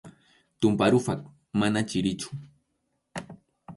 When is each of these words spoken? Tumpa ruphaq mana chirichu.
Tumpa 0.59 0.85
ruphaq 0.93 1.19
mana 1.59 1.79
chirichu. 1.89 2.29